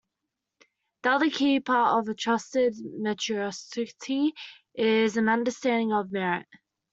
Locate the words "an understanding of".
5.15-6.11